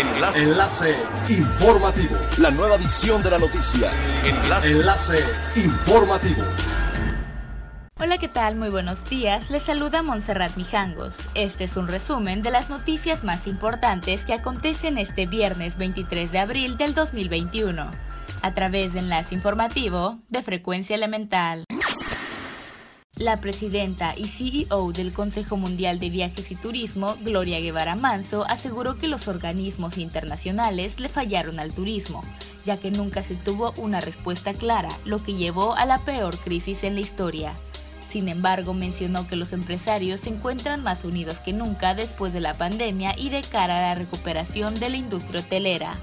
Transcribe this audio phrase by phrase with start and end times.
[0.00, 0.42] Enlace.
[0.42, 0.96] Enlace
[1.28, 2.16] informativo.
[2.38, 3.90] La nueva edición de la noticia.
[4.24, 4.70] Enlace.
[4.70, 5.24] Enlace
[5.56, 6.42] informativo.
[7.98, 8.56] Hola, ¿qué tal?
[8.56, 9.50] Muy buenos días.
[9.50, 11.28] Les saluda Montserrat Mijangos.
[11.34, 16.38] Este es un resumen de las noticias más importantes que acontecen este viernes 23 de
[16.38, 17.90] abril del 2021,
[18.40, 21.64] a través de Enlace Informativo de Frecuencia Elemental.
[23.20, 28.96] La presidenta y CEO del Consejo Mundial de Viajes y Turismo, Gloria Guevara Manso, aseguró
[28.96, 32.24] que los organismos internacionales le fallaron al turismo,
[32.64, 36.82] ya que nunca se tuvo una respuesta clara, lo que llevó a la peor crisis
[36.82, 37.52] en la historia.
[38.08, 42.54] Sin embargo, mencionó que los empresarios se encuentran más unidos que nunca después de la
[42.54, 45.98] pandemia y de cara a la recuperación de la industria hotelera.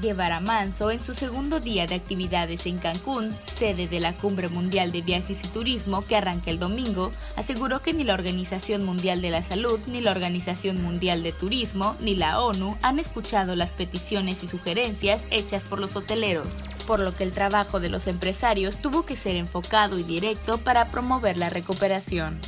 [0.00, 4.92] Guevara Manso, en su segundo día de actividades en Cancún, sede de la Cumbre Mundial
[4.92, 9.30] de Viajes y Turismo que arranca el domingo, aseguró que ni la Organización Mundial de
[9.30, 14.44] la Salud, ni la Organización Mundial de Turismo, ni la ONU han escuchado las peticiones
[14.44, 16.48] y sugerencias hechas por los hoteleros,
[16.86, 20.88] por lo que el trabajo de los empresarios tuvo que ser enfocado y directo para
[20.88, 22.40] promover la recuperación.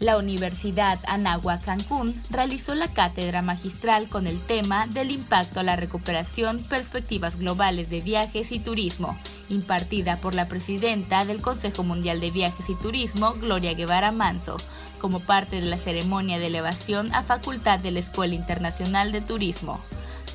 [0.00, 5.76] La Universidad Anáhuac Cancún realizó la cátedra magistral con el tema del impacto a la
[5.76, 9.18] recuperación, perspectivas globales de viajes y turismo,
[9.50, 14.56] impartida por la presidenta del Consejo Mundial de Viajes y Turismo, Gloria Guevara Manso,
[15.02, 19.82] como parte de la ceremonia de elevación a facultad de la Escuela Internacional de Turismo.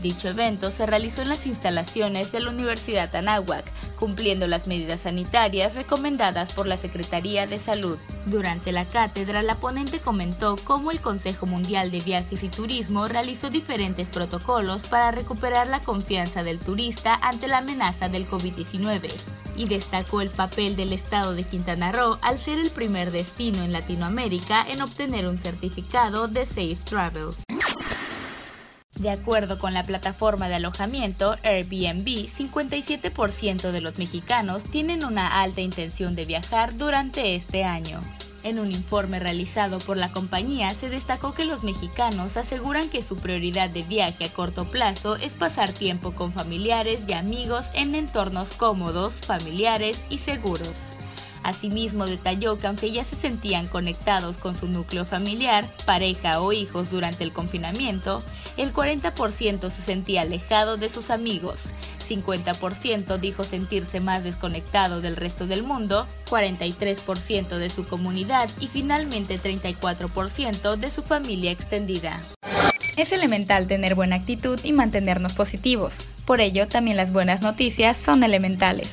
[0.01, 3.65] Dicho evento se realizó en las instalaciones de la Universidad Anáhuac,
[3.97, 7.97] cumpliendo las medidas sanitarias recomendadas por la Secretaría de Salud.
[8.25, 13.49] Durante la cátedra, la ponente comentó cómo el Consejo Mundial de Viajes y Turismo realizó
[13.49, 19.11] diferentes protocolos para recuperar la confianza del turista ante la amenaza del COVID-19
[19.55, 23.71] y destacó el papel del estado de Quintana Roo al ser el primer destino en
[23.71, 27.44] Latinoamérica en obtener un certificado de Safe Travel.
[28.99, 35.59] De acuerdo con la plataforma de alojamiento Airbnb, 57% de los mexicanos tienen una alta
[35.59, 37.99] intención de viajar durante este año.
[38.43, 43.17] En un informe realizado por la compañía se destacó que los mexicanos aseguran que su
[43.17, 48.47] prioridad de viaje a corto plazo es pasar tiempo con familiares y amigos en entornos
[48.49, 50.94] cómodos, familiares y seguros.
[51.45, 56.89] Asimismo, detalló que aunque ya se sentían conectados con su núcleo familiar, pareja o hijos
[56.89, 58.23] durante el confinamiento,
[58.57, 61.59] el 40% se sentía alejado de sus amigos,
[62.09, 69.39] 50% dijo sentirse más desconectado del resto del mundo, 43% de su comunidad y finalmente
[69.39, 72.23] 34% de su familia extendida.
[72.97, 75.97] Es elemental tener buena actitud y mantenernos positivos.
[76.25, 78.89] Por ello, también las buenas noticias son elementales.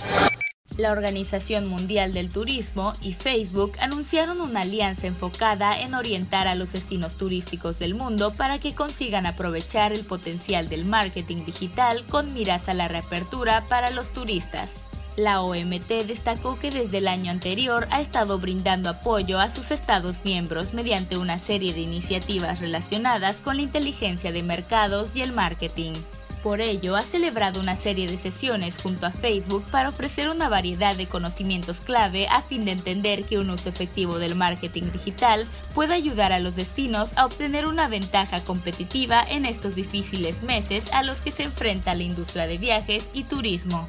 [0.78, 6.72] La Organización Mundial del Turismo y Facebook anunciaron una alianza enfocada en orientar a los
[6.72, 12.68] destinos turísticos del mundo para que consigan aprovechar el potencial del marketing digital con miras
[12.68, 14.76] a la reapertura para los turistas.
[15.16, 20.16] La OMT destacó que desde el año anterior ha estado brindando apoyo a sus Estados
[20.24, 25.92] miembros mediante una serie de iniciativas relacionadas con la inteligencia de mercados y el marketing.
[26.42, 30.96] Por ello, ha celebrado una serie de sesiones junto a Facebook para ofrecer una variedad
[30.96, 35.94] de conocimientos clave a fin de entender que un uso efectivo del marketing digital puede
[35.94, 41.20] ayudar a los destinos a obtener una ventaja competitiva en estos difíciles meses a los
[41.20, 43.88] que se enfrenta la industria de viajes y turismo.